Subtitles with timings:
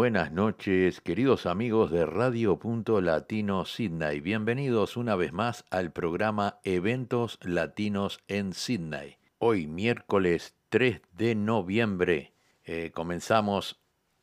[0.00, 4.20] Buenas noches, queridos amigos de Radio Punto Latino Sydney.
[4.20, 9.18] Bienvenidos una vez más al programa Eventos Latinos en Sydney.
[9.36, 12.32] Hoy, miércoles 3 de noviembre,
[12.64, 13.78] eh, comenzamos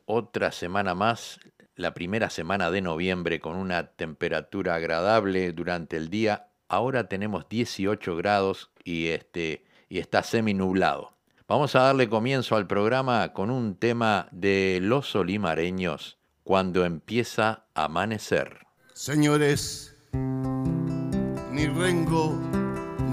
[0.05, 1.39] otra semana más,
[1.75, 6.47] la primera semana de noviembre, con una temperatura agradable durante el día.
[6.67, 11.16] Ahora tenemos 18 grados y, este, y está semi nublado.
[11.49, 17.85] Vamos a darle comienzo al programa con un tema de los olimareños, cuando empieza a
[17.85, 18.67] amanecer.
[18.93, 22.37] Señores, ni rengo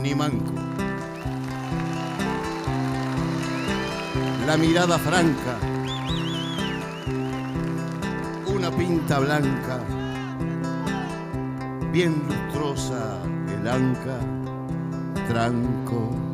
[0.02, 0.52] ni manco.
[4.48, 5.56] La mirada franca,
[8.52, 9.78] una pinta blanca,
[11.92, 13.22] bien lustrosa
[13.60, 14.18] el anca,
[15.28, 16.33] tranco.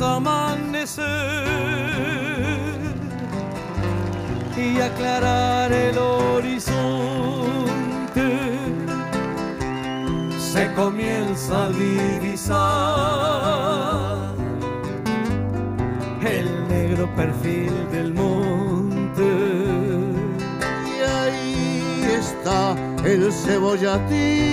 [0.00, 1.04] Empieza a amanecer
[4.56, 6.70] y aclarar el horizonte,
[10.38, 12.60] se comienza a divisar
[16.22, 19.22] el negro perfil del monte.
[20.86, 24.50] Y ahí está el cebollatín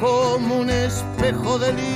[0.00, 1.95] como un espejo de lindo.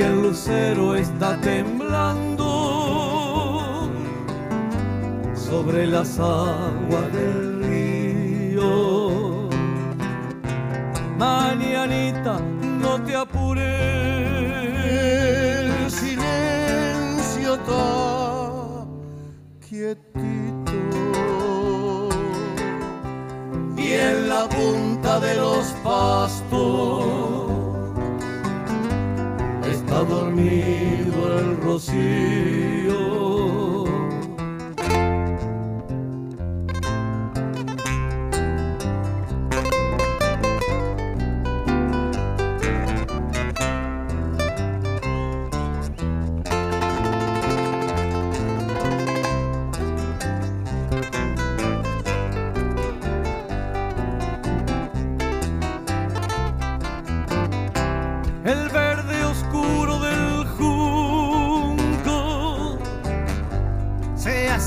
[0.00, 2.46] El lucero está temblando
[5.34, 9.48] sobre las aguas del río.
[11.18, 12.38] Mañanita,
[12.80, 13.64] no te apures,
[15.66, 18.86] el silencio está
[19.68, 20.72] quietito
[23.76, 26.97] y en la punta de los pastos
[30.38, 33.17] dormido el rocío.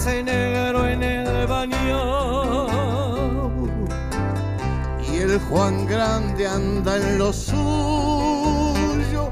[0.01, 2.67] Se hace negro en el baño
[4.99, 9.29] y el Juan Grande anda en lo suyo,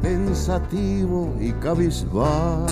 [0.00, 2.68] pensativo y cabizbajo.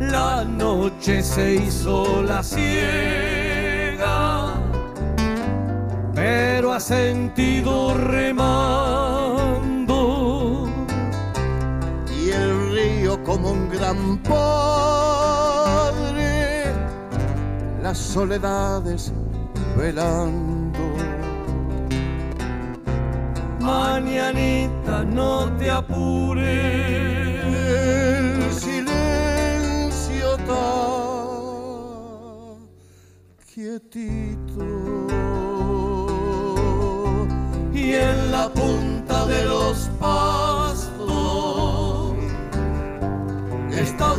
[0.00, 4.54] La noche se hizo la ciega,
[6.14, 9.21] pero ha sentido remando.
[13.42, 15.42] Como un gran padre,
[17.82, 19.12] las soledades
[19.76, 20.78] velando.
[23.60, 27.44] Mañanita, no te apures.
[27.44, 30.54] El silencio está
[33.52, 34.66] quietito.
[37.74, 39.44] y en la punta de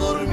[0.04, 0.33] está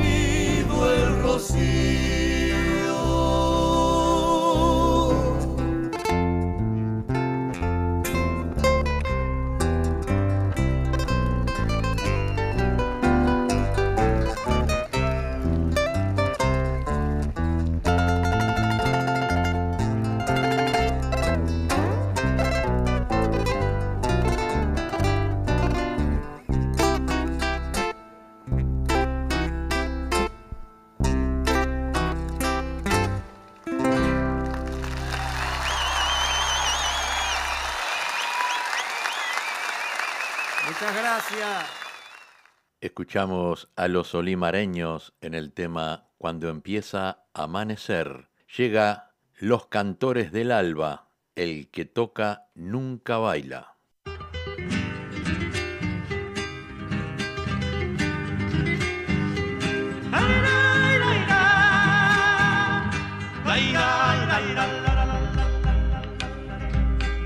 [42.91, 48.31] Escuchamos a los olimareños en el tema Cuando empieza a amanecer.
[48.59, 51.07] Llega Los Cantores del Alba,
[51.37, 53.77] el que toca nunca baila.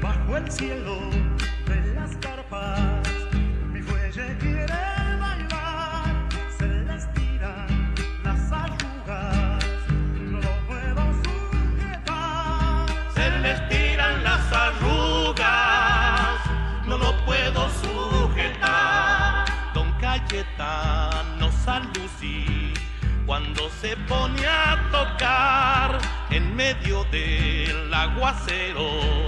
[0.02, 1.03] Bajo el cielo
[21.64, 22.74] San Lucy
[23.24, 25.98] cuando se pone a tocar
[26.30, 29.26] en medio del aguacero.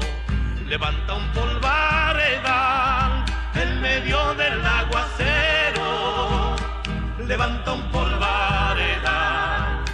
[0.67, 3.25] Levanta un polvaredal
[3.55, 6.57] en medio del aguacero.
[7.27, 9.85] Levanta un polvaredal.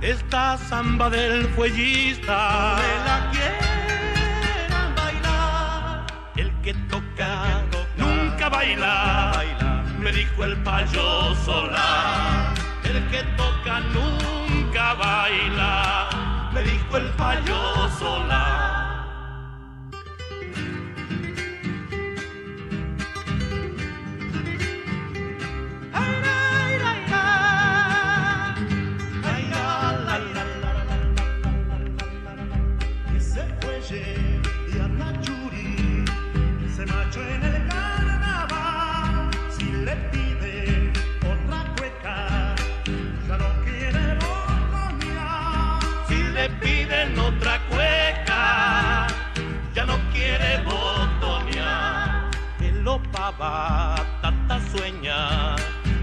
[0.00, 6.06] Esta samba del fuellista me la quiera bailar.
[6.36, 7.64] El que toca,
[7.96, 9.32] nunca baila,
[9.98, 12.54] me dijo el payo solar
[12.84, 16.08] el que toca nunca baila,
[16.52, 18.57] me dijo el payo sola.
[53.28, 55.54] El opaba tata sueña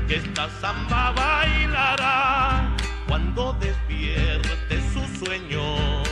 [0.08, 2.70] que esta samba bailará.
[3.08, 6.04] Cuando despierte su sueño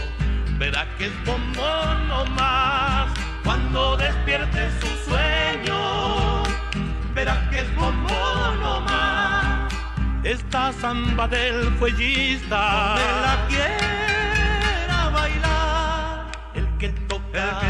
[0.57, 3.13] verá que es bombón no más.
[3.43, 6.41] Cuando despierte su sueño
[7.13, 9.71] verá que es bombón no más.
[10.23, 16.31] Esta samba del fuellista me la quiera bailar.
[16.55, 17.61] el que toca,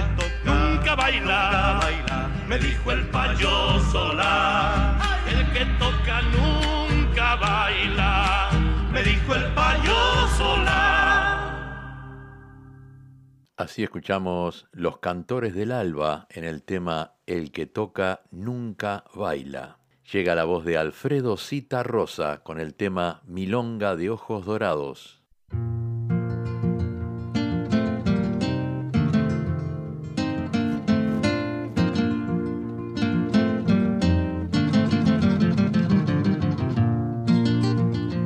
[0.46, 2.02] nunca, baila,
[2.48, 3.80] me dijo el payo
[5.30, 8.50] el que toca nunca baila
[8.92, 9.94] me dijo el payo
[13.56, 19.78] Así escuchamos Los Cantores del Alba en el tema El que toca nunca baila.
[20.12, 25.24] Llega la voz de Alfredo Cita Rosa con el tema Milonga de Ojos Dorados.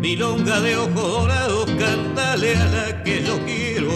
[0.07, 3.91] Milonga de ojos dorados, cántale a la que yo quiero.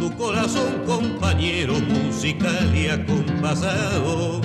[0.00, 4.40] Tu corazón, compañero, musical y acompasado.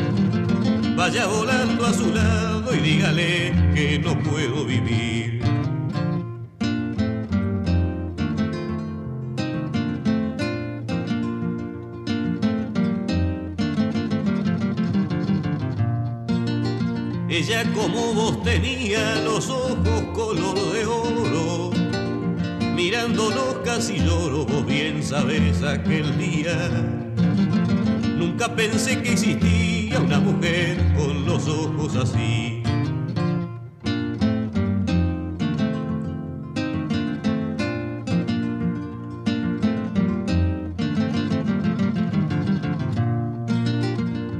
[0.96, 5.43] Vaya volando a su lado y dígale que no puedo vivir.
[17.36, 21.72] Ella como vos tenía los ojos color de oro,
[22.76, 26.70] mirándonos casi lloro, vos bien sabes aquel día.
[28.16, 32.62] Nunca pensé que existía una mujer con los ojos así.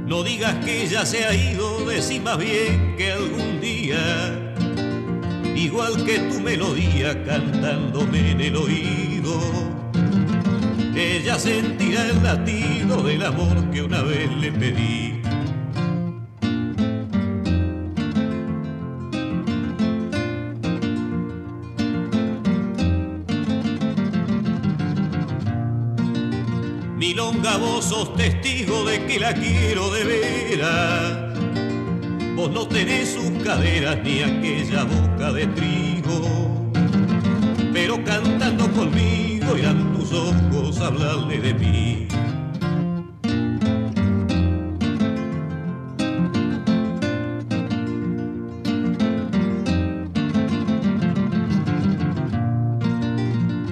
[0.06, 1.63] No digas que ya se ha ido,
[1.94, 4.52] decí más bien que algún día,
[5.54, 9.40] igual que tu melodía cantándome en el oído,
[10.96, 15.22] ella sentirá el latido del amor que una vez le pedí.
[26.96, 31.23] Milonga, vos sos testigo de que la quiero de veras.
[32.52, 36.70] No tenés sus caderas ni aquella boca de trigo.
[37.72, 42.08] Pero cantando conmigo irán tus ojos a hablarle de mí.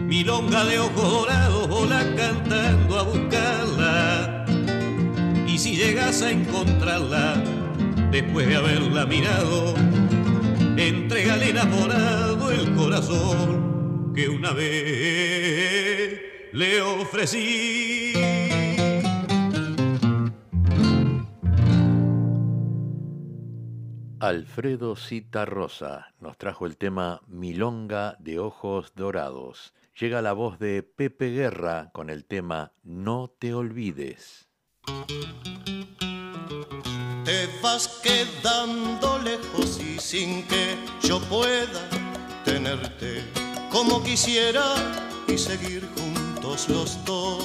[0.09, 4.47] Milonga de ojos dorados, vola cantando a buscarla.
[5.47, 7.42] Y si llegas a encontrarla,
[8.13, 9.75] después de haberla mirado,
[10.77, 16.21] entrégale enamorado el corazón que una vez
[16.53, 18.13] le ofrecí.
[24.21, 29.73] Alfredo Cita Rosa nos trajo el tema Milonga de Ojos Dorados.
[29.99, 34.49] Llega la voz de Pepe Guerra con el tema No te olvides.
[37.25, 41.89] Te vas quedando lejos y sin que yo pueda
[42.45, 43.25] tenerte
[43.71, 44.75] como quisiera
[45.29, 47.45] y seguir juntos los dos.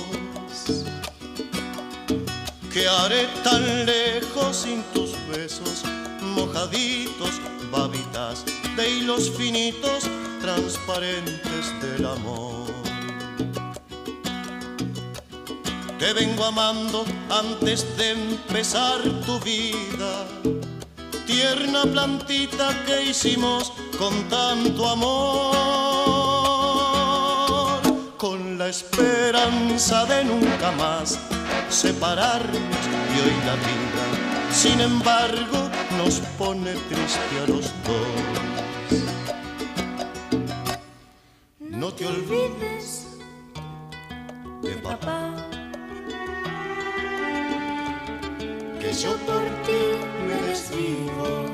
[2.74, 5.84] ¿Qué haré tan lejos sin tus besos
[6.22, 7.41] mojaditos
[7.72, 10.03] babitas de hilos finitos
[10.41, 12.76] transparentes del amor.
[16.00, 20.27] Te vengo amando antes de empezar tu vida,
[21.25, 25.58] tierna plantita que hicimos con tanto amor,
[28.18, 31.18] con la esperanza de nunca más
[31.70, 34.06] separarnos y hoy la vida,
[34.51, 38.08] sin embargo, nos pone triste a los dos.
[41.60, 43.08] No te olvides
[44.62, 45.34] de papá,
[48.88, 49.82] que yo por ti
[50.27, 51.46] me desvivo.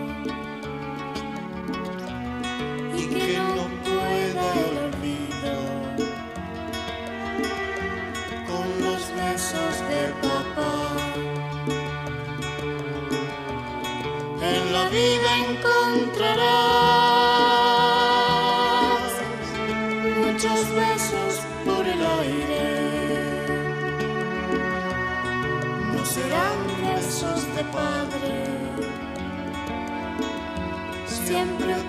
[2.96, 4.83] Y que no pueda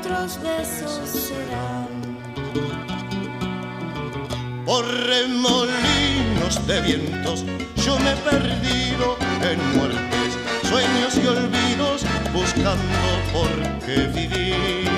[0.05, 1.89] otros besos serán.
[4.67, 7.45] Por remolinos de vientos
[7.77, 10.37] yo me he perdido en muertes,
[10.69, 12.03] sueños y olvidos
[12.35, 13.49] buscando por
[13.85, 14.91] qué vivir.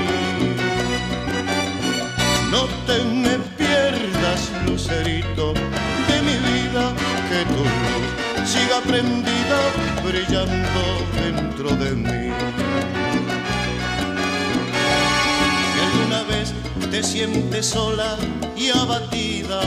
[2.50, 6.92] No te me pierdas, lucerito de mi vida,
[7.28, 9.60] que tu luz siga prendida,
[10.04, 11.15] brillando
[17.06, 18.16] te sientes sola
[18.56, 19.60] y abatida,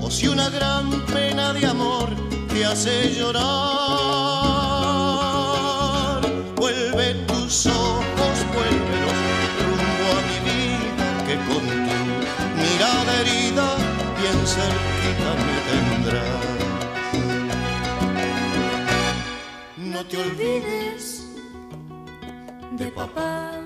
[0.00, 2.10] o si una gran pena de amor
[2.48, 3.40] te hace llorar,
[6.54, 9.18] vuelve tus ojos, vuélvelos
[9.66, 11.96] rumbo a mi vida, que con tu
[12.62, 13.68] mirada herida
[14.20, 16.44] bien cerquita me tendrás.
[19.76, 21.04] No te olvides
[22.78, 23.63] de papá.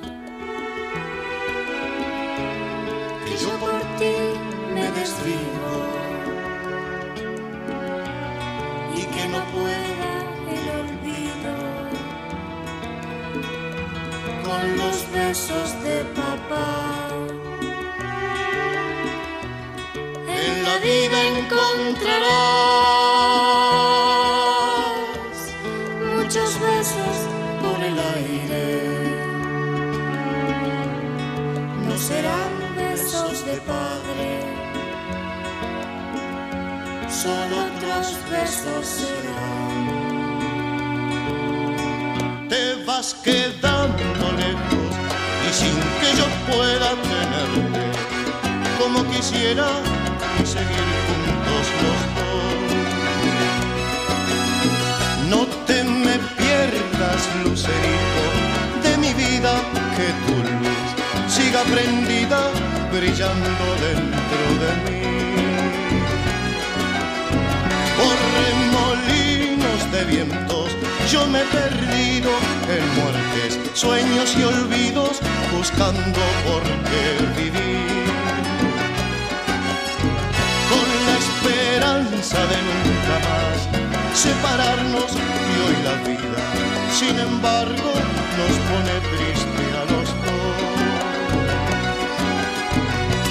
[4.01, 5.73] Me desvivo
[8.95, 10.11] y que no pueda
[10.57, 11.55] el olvido
[14.45, 17.09] con los besos de papá.
[20.29, 23.18] En la vida encontrarás
[42.49, 44.93] Te vas quedando lejos
[45.49, 47.83] y sin que yo pueda tenerte,
[48.79, 49.69] como quisiera
[50.45, 52.39] seguir juntos los dos.
[55.29, 58.25] No te me pierdas, lucerito,
[58.85, 59.53] de mi vida,
[59.97, 60.89] que tu luz
[61.27, 62.41] siga prendida,
[62.93, 65.28] brillando dentro de mí.
[71.11, 72.31] Yo me he perdido
[72.69, 75.21] en muertes, sueños y olvidos,
[75.57, 77.07] buscando por qué
[77.41, 78.09] vivir.
[80.71, 83.59] Con la esperanza de nunca más
[84.15, 86.43] separarnos y hoy la vida,
[86.93, 87.91] sin embargo,
[88.39, 90.59] nos pone triste a los dos.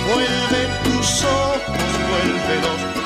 [0.10, 2.97] Vuelve tus ojos, vuélvelos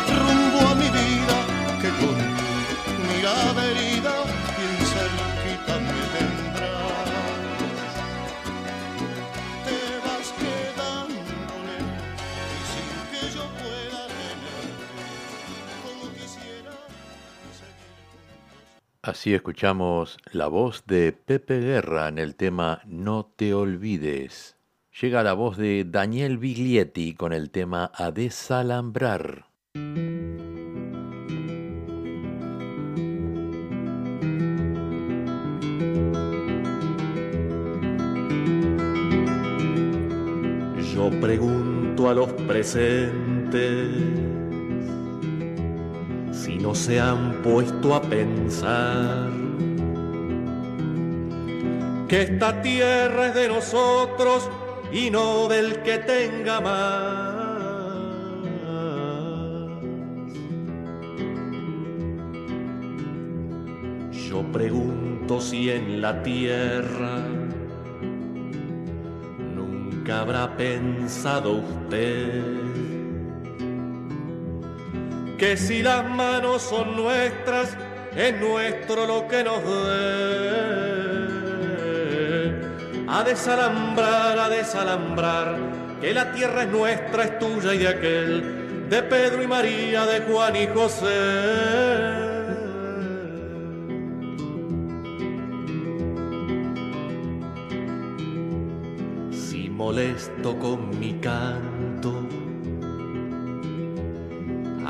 [19.03, 24.58] Así escuchamos la voz de Pepe Guerra en el tema No te olvides.
[25.01, 29.48] Llega la voz de Daniel Biglietti con el tema A desalambrar.
[40.93, 44.40] Yo pregunto a los presentes
[46.32, 49.30] si no se han puesto a pensar
[52.08, 54.50] que esta tierra es de nosotros
[54.92, 57.42] y no del que tenga más.
[64.12, 67.22] Yo pregunto si en la tierra
[70.04, 72.90] que habrá pensado usted.
[75.41, 77.75] Que si las manos son nuestras,
[78.15, 79.71] es nuestro lo que nos dé.
[83.07, 85.57] A desalambrar, a desalambrar,
[86.00, 90.21] que la tierra es nuestra, es tuya y de aquel, de Pedro y María, de
[90.31, 92.29] Juan y José.
[99.71, 102.27] Molesto con mi canto,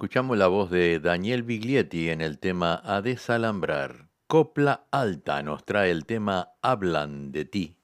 [0.00, 4.08] Escuchamos la voz de Daniel Biglietti en el tema A desalambrar.
[4.26, 7.79] Copla Alta nos trae el tema Hablan de ti.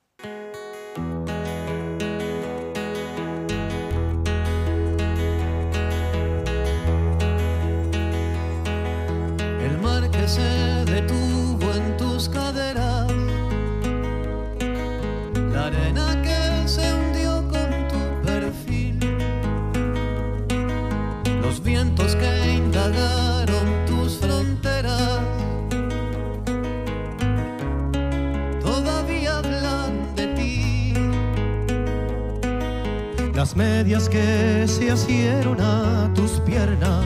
[33.87, 37.05] Que se asieron a tus piernas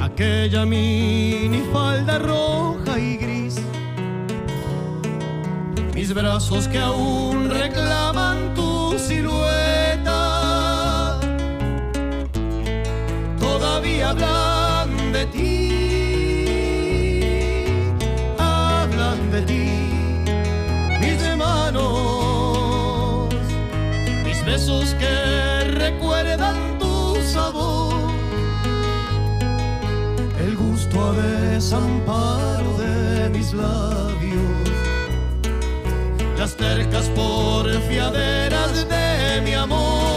[0.00, 3.56] aquella mini falda roja y gris.
[5.94, 7.35] Mis brazos que aún
[24.66, 27.94] besos que recuerdan tu sabor
[30.40, 34.68] el gusto a desamparo de mis labios,
[36.36, 40.15] las tercas porfiaderas de mi amor.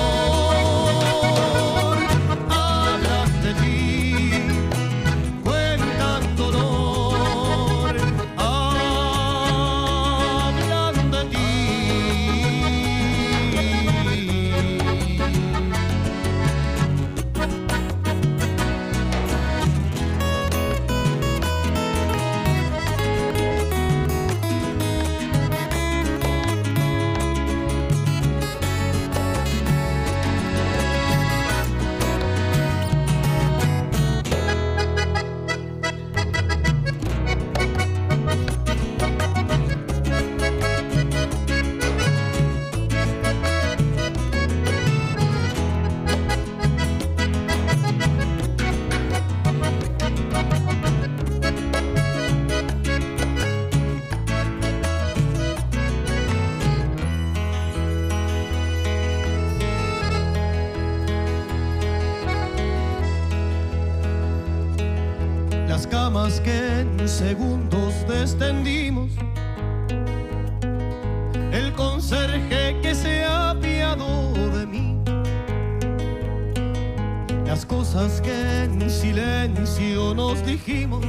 [77.99, 81.05] Cosas que en silencio nos dijimos,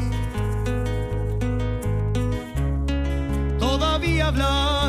[3.58, 4.79] todavía hablan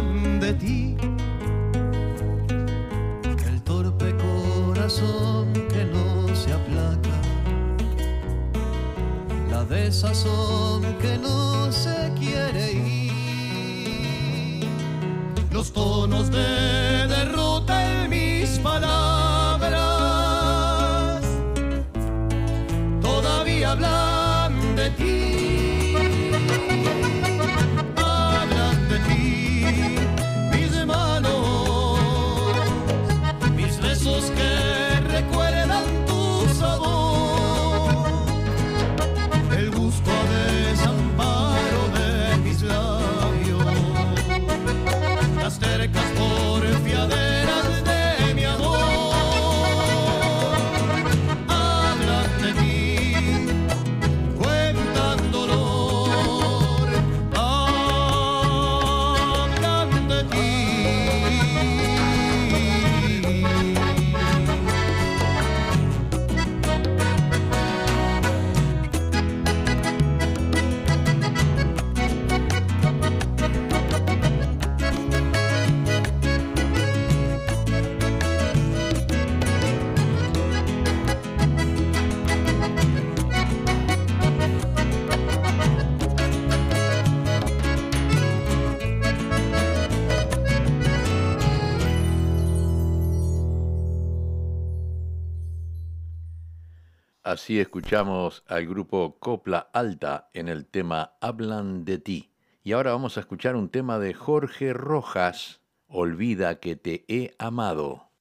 [97.41, 102.36] Así escuchamos al grupo Copla Alta en el tema Hablan de ti.
[102.63, 108.12] Y ahora vamos a escuchar un tema de Jorge Rojas, Olvida que te he amado.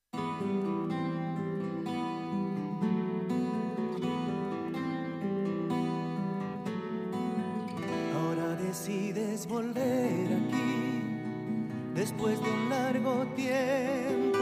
[8.15, 11.03] Ahora decides volver aquí
[11.95, 14.39] después de un largo tiempo.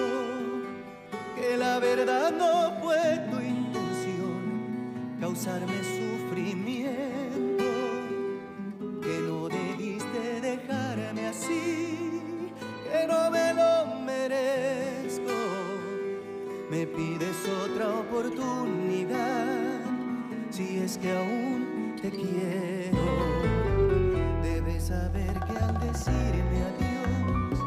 [1.34, 3.37] Que la verdad no fue tu
[5.20, 7.64] causarme sufrimiento.
[9.02, 12.22] Que no debiste dejarme así,
[12.84, 15.32] que no me lo merezco.
[16.70, 19.80] Me pides otra oportunidad
[20.50, 22.98] si es que aún te quiero.
[24.42, 27.58] Debes saber que al decirme adiós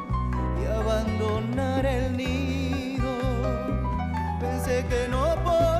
[0.62, 3.12] y abandonar el nido,
[4.40, 5.71] pensé que no podría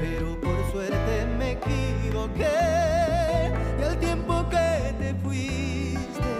[0.00, 2.46] Pero por suerte me equivoqué
[3.78, 6.32] y al tiempo que te fuiste,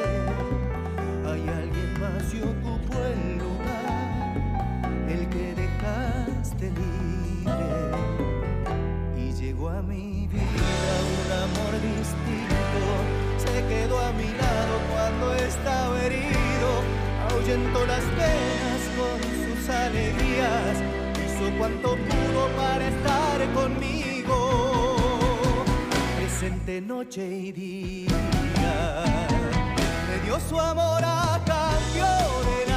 [1.24, 4.34] hay alguien más y ocupó el lugar,
[5.08, 7.92] el que dejaste libre.
[9.16, 12.82] Y llegó a mi vida un amor distinto,
[13.38, 16.82] se quedó a mi lado cuando estaba herido,
[17.30, 20.76] ahuyentó las penas con sus alegrías,
[21.24, 24.94] hizo cuanto pudo para estar conmigo,
[26.16, 29.04] presente noche y día,
[30.08, 32.06] me dio su amor a cambio
[32.48, 32.67] de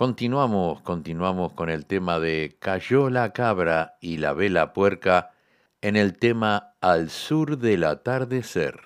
[0.00, 5.32] Continuamos, continuamos con el tema de Cayó la cabra y la vela puerca
[5.82, 8.80] en el tema Al sur del atardecer.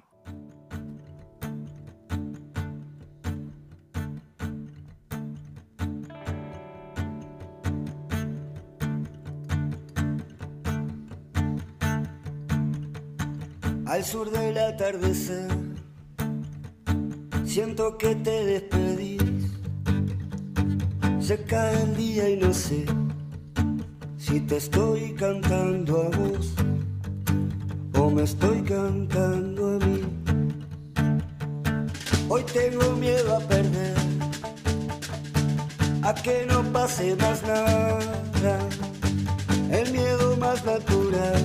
[13.87, 15.49] Al sur del atardecer,
[17.45, 19.34] siento que te despedís.
[21.27, 22.85] Se cae el día y no sé
[24.19, 26.53] si te estoy cantando a vos
[27.99, 30.03] o me estoy cantando a mí.
[32.29, 33.97] Hoy tengo miedo a perder,
[36.03, 38.59] a que no pase más nada,
[39.71, 41.43] el miedo más natural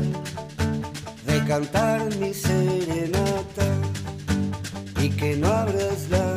[1.25, 3.67] de cantar mi serenata
[5.01, 6.28] y que no abras la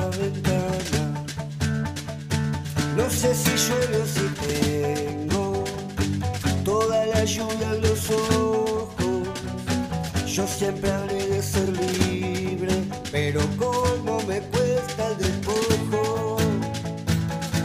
[10.32, 12.72] Yo siempre hablé de ser libre,
[13.10, 16.38] pero como me cuesta el despojo.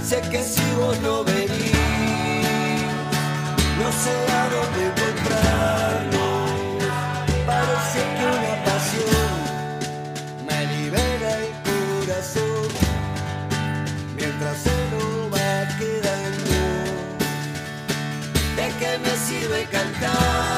[0.06, 1.72] Sé que si vos no venís,
[3.80, 6.52] no sé a dónde encontrarnos.
[7.46, 9.32] Parece que una pasión
[10.46, 12.68] me libera el corazón
[14.18, 16.60] mientras se lo va quedando.
[18.58, 20.57] ¿De qué me sirve cantar?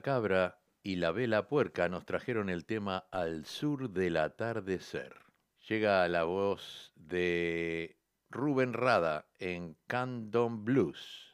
[0.00, 5.14] Cabra y la vela puerca nos trajeron el tema Al sur del atardecer.
[5.68, 7.98] Llega la voz de
[8.30, 11.25] Rubén Rada en Candom Blues.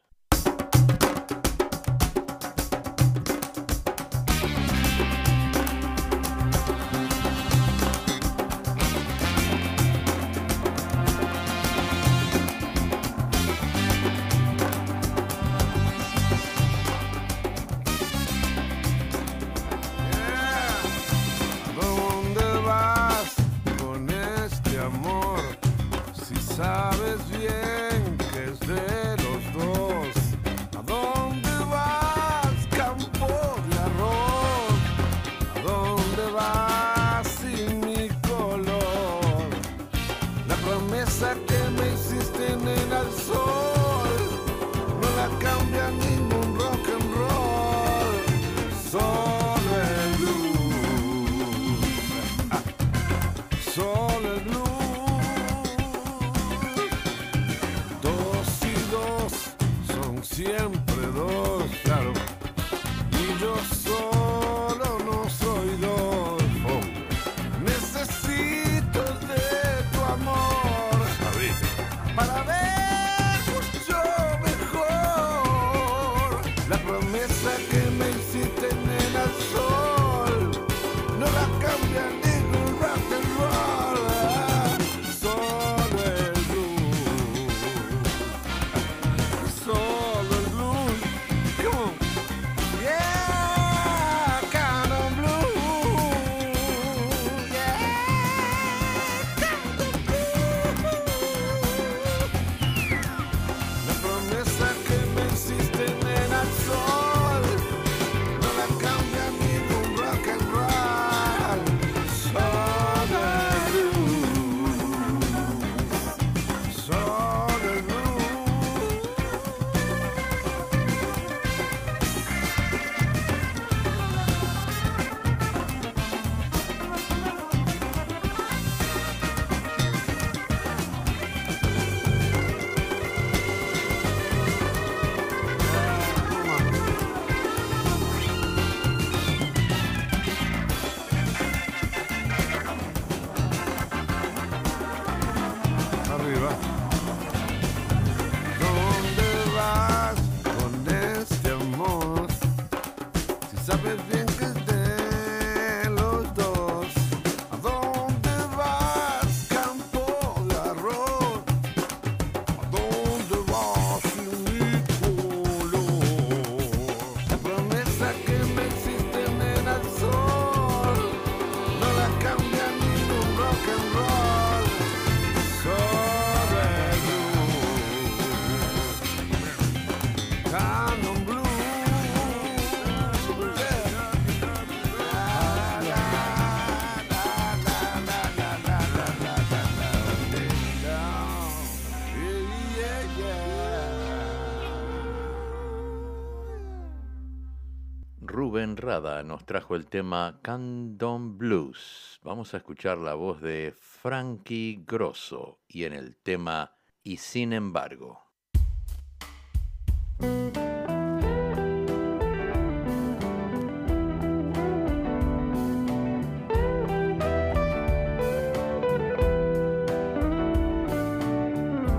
[199.03, 202.21] Nos trajo el tema Candom Blues.
[202.23, 208.21] Vamos a escuchar la voz de Frankie Grosso y en el tema Y sin embargo.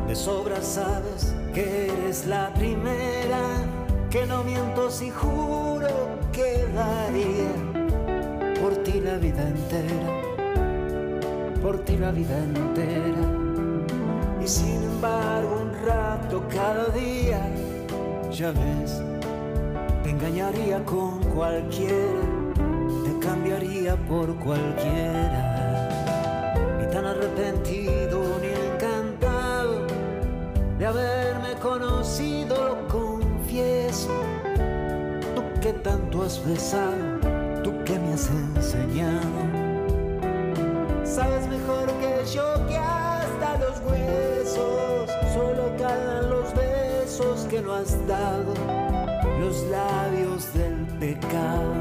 [0.08, 3.42] De sobra sabes que eres la primera,
[4.10, 7.54] que no miento si juro que daría
[8.60, 10.22] por ti la vida entera,
[11.62, 13.26] por ti la vida entera.
[14.44, 17.40] Y sin embargo un rato cada día,
[18.32, 19.02] ya ves,
[20.02, 22.24] te engañaría con cualquiera,
[23.06, 25.42] te cambiaría por cualquiera.
[26.80, 29.86] Ni tan arrepentido ni encantado
[30.80, 31.93] de haberme conocido,
[37.64, 39.20] tú que me has enseñado.
[41.04, 48.08] Sabes mejor que yo que hasta los huesos solo calan los besos que no has
[48.08, 48.54] dado,
[49.42, 51.74] los labios del pecado.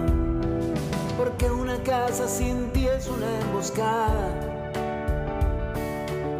[1.16, 4.53] Porque una casa sin ti es una emboscada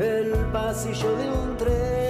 [0.01, 2.02] el pasillo de un tren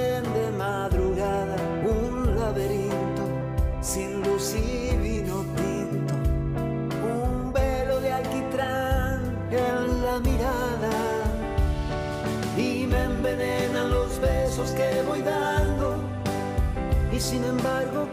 [17.23, 18.09] sin embargo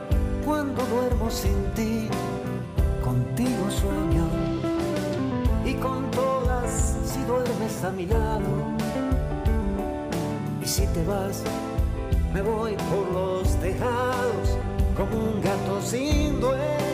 [0.45, 2.07] cuando duermo sin ti,
[3.03, 4.26] contigo sueño
[5.66, 8.49] y con todas si duermes a mi lado.
[10.62, 11.41] Y si te vas,
[12.34, 14.57] me voy por los tejados
[14.95, 16.89] como un gato sin dueño.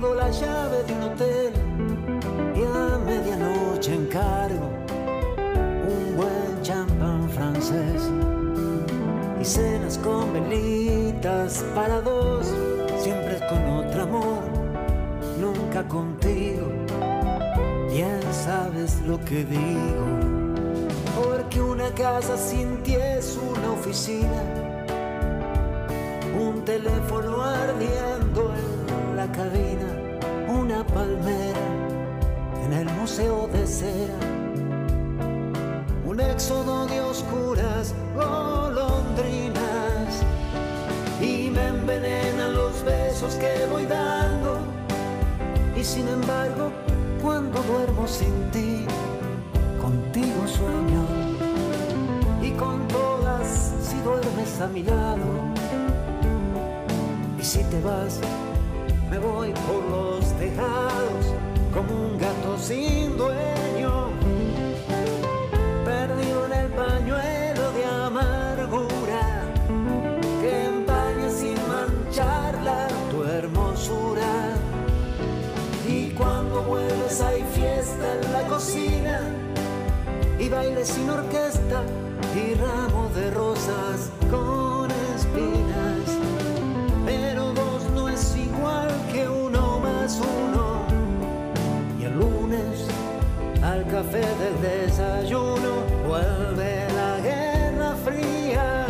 [0.00, 1.52] La llave de un hotel
[2.54, 4.68] y a medianoche encargo
[5.88, 8.02] un buen champán francés
[9.40, 12.46] y cenas con velitas para dos,
[12.98, 14.42] siempre con otro amor,
[15.40, 16.66] nunca contigo.
[17.90, 20.06] Bien sabes lo que digo,
[21.16, 24.66] porque una casa sin ti es una oficina
[26.38, 27.35] un teléfono
[33.16, 33.64] museo de
[36.04, 39.56] un éxodo de oscuras golondrinas
[41.18, 44.58] y me envenenan los besos que voy dando
[45.74, 46.70] y sin embargo
[47.22, 48.84] cuando duermo sin ti,
[49.80, 51.06] contigo sueño
[52.42, 55.24] y con todas si duermes a mi lado.
[57.40, 58.20] Y si te vas,
[59.10, 61.45] me voy por los tejados
[61.76, 64.08] como un gato sin dueño.
[65.84, 69.44] Perdido en el pañuelo de amargura
[70.40, 74.54] que empaña sin mancharla tu hermosura.
[75.86, 79.20] Y cuando vuelves hay fiesta en la cocina
[80.38, 81.82] y baile sin orquesta
[82.34, 84.10] y ramo de rosas
[94.06, 98.86] café del desayuno vuelve la guerra fría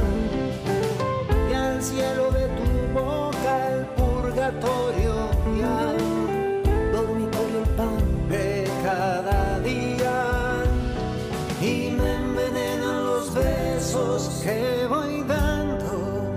[1.51, 5.97] y al cielo de tu boca el purgatorio y al
[6.93, 10.65] dormitorio el pan de cada día
[11.63, 16.35] y me envenenan los besos que voy dando.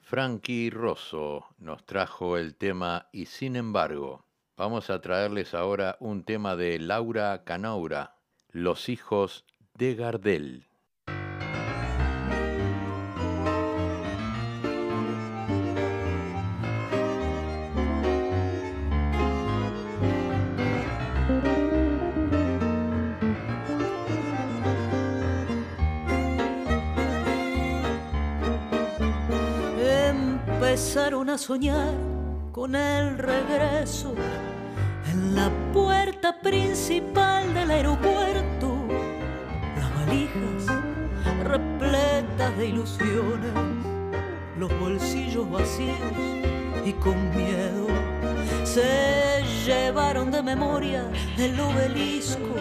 [0.00, 4.24] Frankie Rosso nos trajo el tema Y sin embargo,
[4.60, 8.18] Vamos a traerles ahora un tema de Laura Canaura,
[8.50, 10.66] Los hijos de Gardel.
[29.78, 31.94] Empezaron a soñar
[32.52, 34.14] con el regreso
[35.10, 38.86] en la puerta principal del aeropuerto.
[39.76, 40.66] Las valijas
[41.44, 43.52] repletas de ilusiones,
[44.56, 45.98] los bolsillos vacíos
[46.84, 47.86] y con miedo
[48.64, 51.04] se llevaron de memoria
[51.38, 52.54] el obelisco,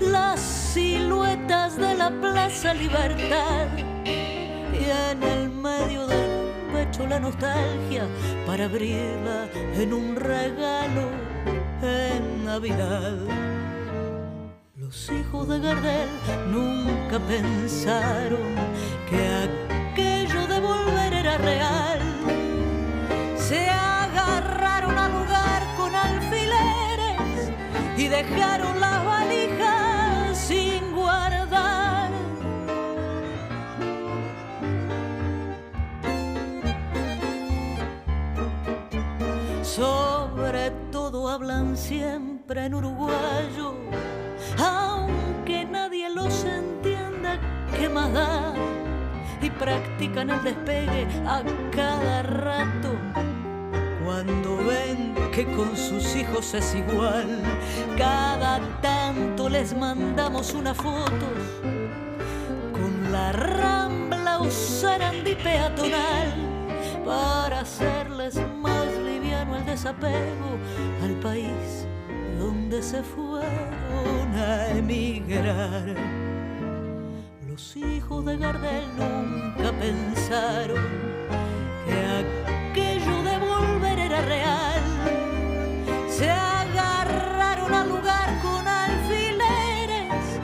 [0.00, 3.66] las siluetas de la Plaza Libertad
[4.04, 8.06] y en el medio del pecho la nostalgia
[8.46, 11.21] para abrirla en un regalo
[11.82, 13.16] en Navidad.
[14.76, 16.08] Los hijos de Gardel
[16.50, 18.54] nunca pensaron
[19.08, 22.00] que aquello de volver era real.
[23.36, 27.50] Se agarraron al lugar con alfileres
[27.96, 29.04] y dejaron las
[41.32, 43.74] hablan siempre en uruguayo,
[44.58, 47.40] aunque nadie los entienda,
[47.74, 48.52] ¿qué más da?
[49.40, 51.42] Y practican el despegue a
[51.74, 52.90] cada rato.
[54.04, 57.40] Cuando ven que con sus hijos es igual,
[57.96, 61.38] cada tanto les mandamos unas fotos
[62.72, 66.34] con la rambla o sarandí peatonal
[67.06, 68.91] para hacerles más
[69.52, 70.58] liviano el desapego
[71.02, 71.86] al país
[72.38, 75.94] donde se fueron a emigrar.
[77.48, 80.84] Los hijos de Gardel nunca pensaron
[81.84, 84.82] que aquello de volver era real.
[86.08, 90.40] Se agarraron al lugar con alfileres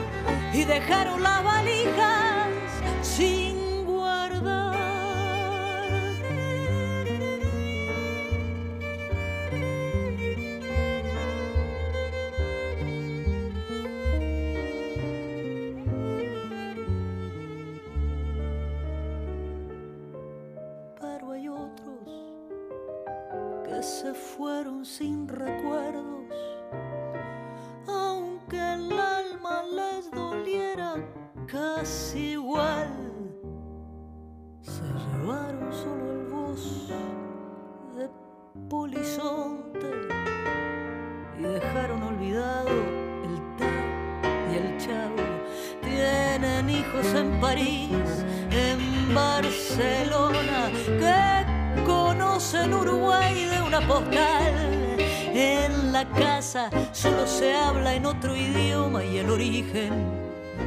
[0.53, 2.28] y dejaron las valijas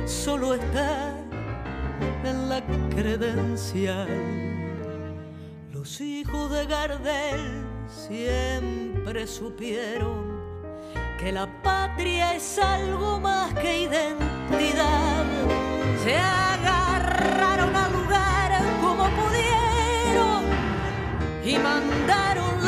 [0.05, 1.13] solo está
[2.23, 2.61] en la
[2.95, 4.07] credencial.
[5.71, 7.41] Los hijos de Gardel
[7.87, 10.39] siempre supieron
[11.19, 15.25] que la patria es algo más que identidad.
[16.03, 20.43] Se agarraron al lugar como pudieron
[21.43, 22.60] y mandaron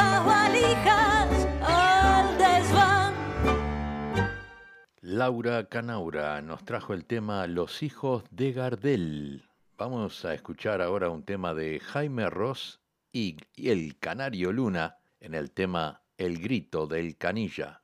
[5.15, 9.47] Laura Canaura nos trajo el tema Los hijos de Gardel.
[9.77, 15.51] Vamos a escuchar ahora un tema de Jaime Ross y el Canario Luna en el
[15.51, 17.82] tema El grito del canilla.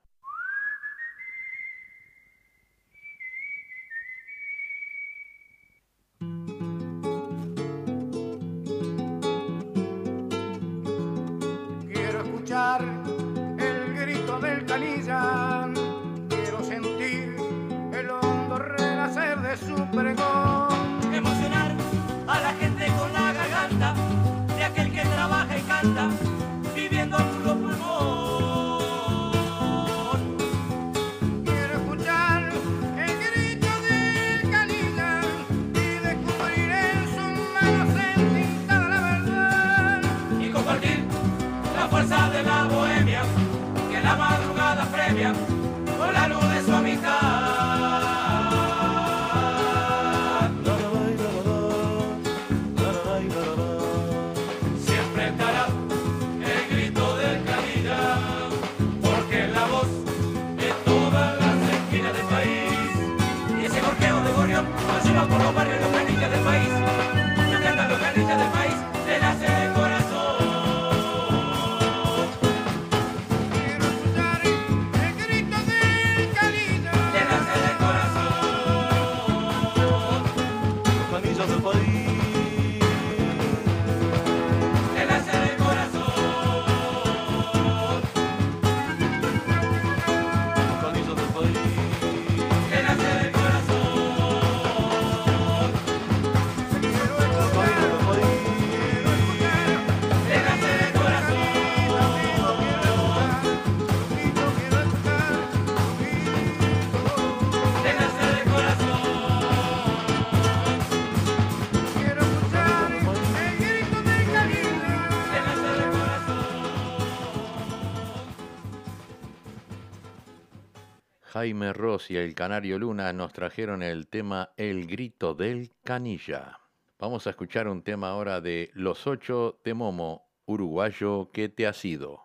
[121.39, 126.59] Jaime Ross y el Canario Luna nos trajeron el tema El Grito del Canilla.
[126.99, 131.71] Vamos a escuchar un tema ahora de Los Ocho de Momo, uruguayo que te ha
[131.71, 132.23] sido.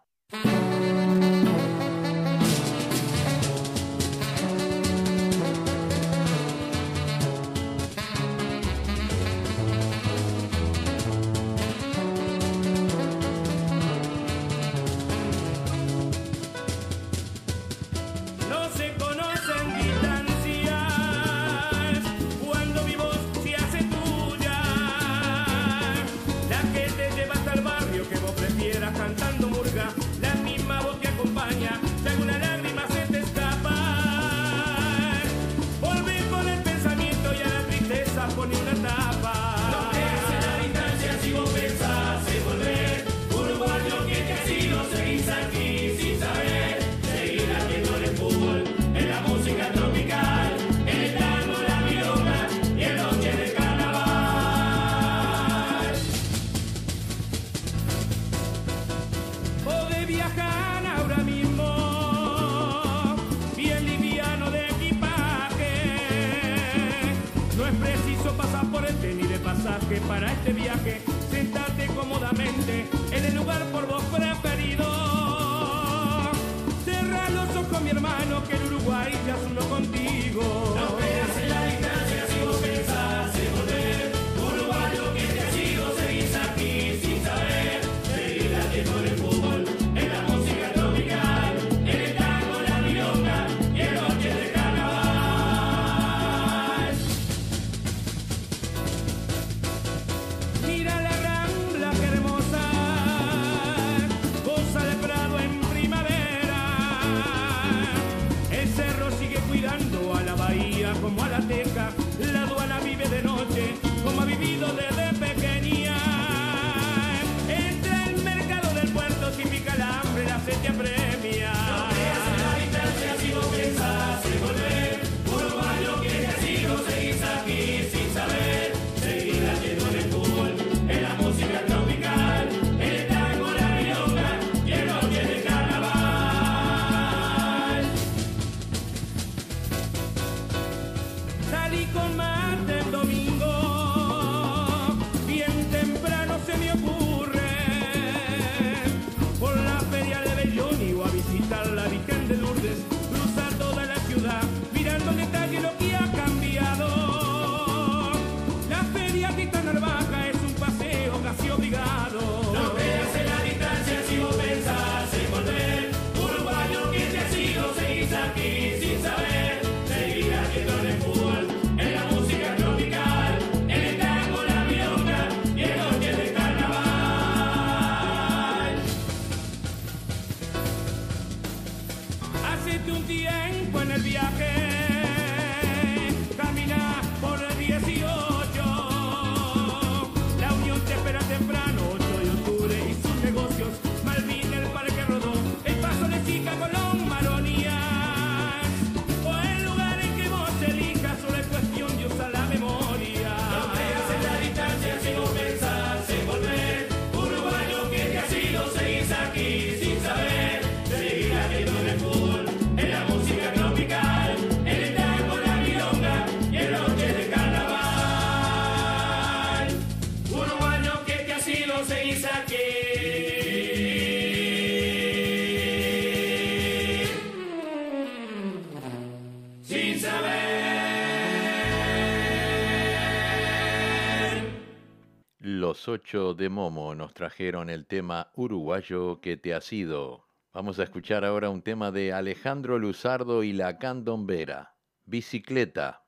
[236.15, 240.29] De Momo nos trajeron el tema uruguayo que te ha sido.
[240.53, 246.05] Vamos a escuchar ahora un tema de Alejandro Luzardo y la Candombera, Bicicleta.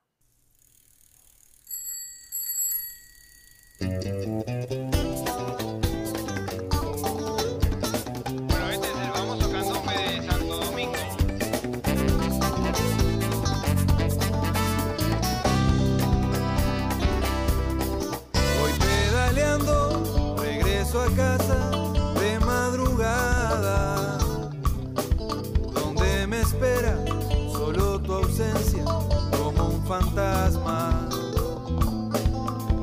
[30.47, 31.07] fantasma.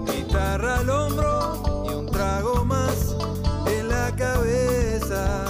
[0.06, 3.16] Guitarra al hombro y un trago más
[3.66, 5.44] en la cabeza.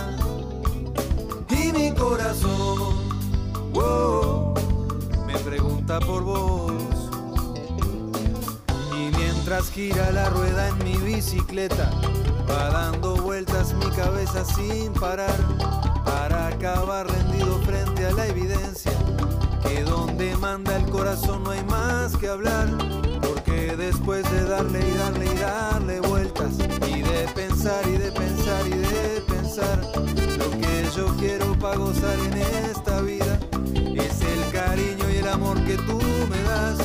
[1.50, 2.94] Y mi corazón
[5.26, 6.72] me pregunta por vos.
[8.92, 11.90] Y mientras gira la rueda en mi bicicleta,
[12.48, 15.36] va dando vueltas mi cabeza sin parar
[20.54, 22.68] manda el corazón no hay más que hablar,
[23.20, 26.52] porque después de darle y darle y darle vueltas,
[26.86, 29.80] y de pensar y de pensar y de pensar,
[30.38, 32.34] lo que yo quiero para gozar en
[32.70, 33.40] esta vida
[33.96, 35.98] es el cariño y el amor que tú
[36.30, 36.78] me das.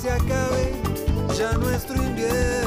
[0.00, 0.72] Se acabe
[1.36, 2.59] ya nuestro invierno.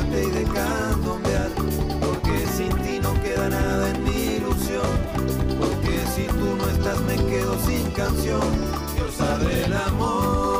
[0.00, 1.50] Amarte y de candombear,
[2.00, 4.86] porque sin ti no queda nada en mi ilusión,
[5.58, 8.40] porque si tú no estás me quedo sin canción,
[8.94, 10.59] diosa del amor.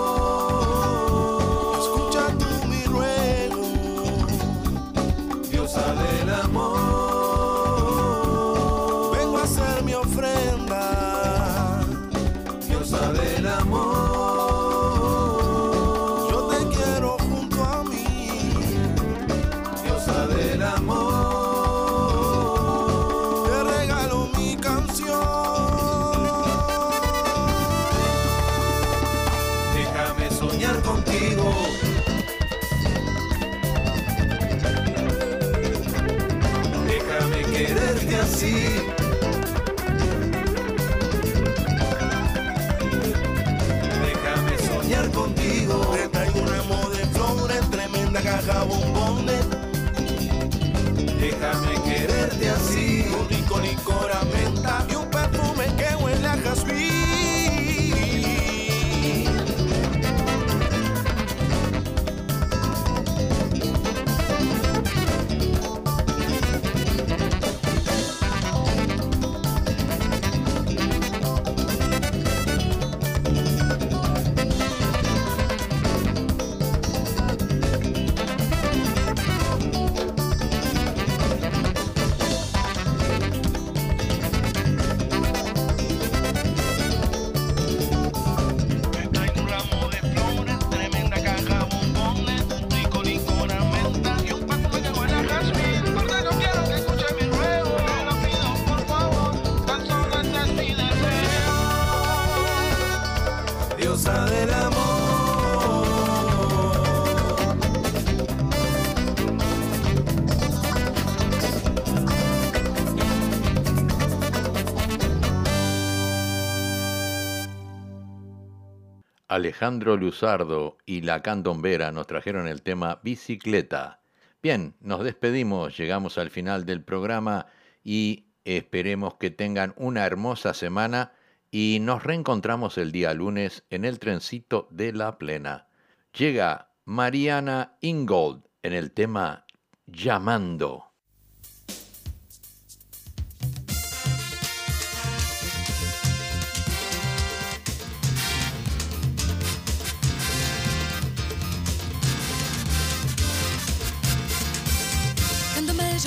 [119.31, 124.01] Alejandro Luzardo y la candombera nos trajeron el tema Bicicleta.
[124.43, 127.47] Bien, nos despedimos, llegamos al final del programa
[127.85, 131.13] y esperemos que tengan una hermosa semana
[131.53, 135.69] y nos reencontramos el día lunes en el trencito de la plena.
[136.13, 139.47] Llega Mariana Ingold en el tema
[139.87, 140.90] Llamando.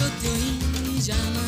[0.04, 1.43] Candombe yo te oí llamando, Candombe